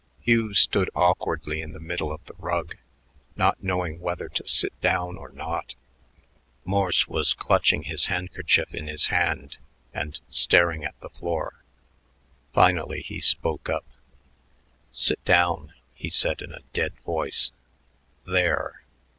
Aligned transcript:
Hugh 0.19 0.55
stood 0.55 0.89
awkwardly 0.95 1.61
in 1.61 1.73
the 1.73 1.79
middle 1.79 2.11
of 2.11 2.25
the 2.25 2.33
rug, 2.39 2.75
not 3.35 3.61
knowing 3.61 3.99
whether 3.99 4.29
to 4.29 4.47
sit 4.47 4.81
down 4.81 5.15
or 5.15 5.29
not. 5.29 5.75
Morse 6.65 7.07
was 7.07 7.33
clutching 7.33 7.83
his 7.83 8.07
handkerchief 8.07 8.73
in 8.73 8.87
his 8.87 9.09
hand 9.13 9.59
and 9.93 10.19
staring 10.27 10.83
at 10.83 10.99
the 11.01 11.09
floor. 11.09 11.63
Finally 12.51 13.03
he 13.03 13.19
spoke 13.21 13.69
up. 13.69 13.85
"Sit 14.91 15.23
down," 15.23 15.71
he 15.93 16.09
said 16.09 16.41
in 16.41 16.51
a 16.51 16.63
dead 16.73 16.93
voice, 17.05 17.51
"there." 18.25 18.81